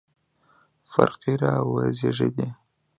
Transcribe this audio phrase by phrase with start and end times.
[0.91, 2.47] فرقې راوزېږېدې.